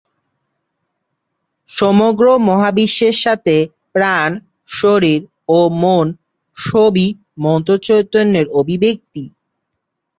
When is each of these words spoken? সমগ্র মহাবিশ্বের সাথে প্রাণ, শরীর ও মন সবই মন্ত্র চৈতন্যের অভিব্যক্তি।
সমগ্র 1.69 2.25
মহাবিশ্বের 2.47 3.15
সাথে 3.23 3.55
প্রাণ, 3.95 4.29
শরীর 4.73 5.19
ও 5.49 5.59
মন 5.83 6.07
সবই 6.57 7.07
মন্ত্র 7.43 7.71
চৈতন্যের 7.87 8.47
অভিব্যক্তি। 8.59 9.23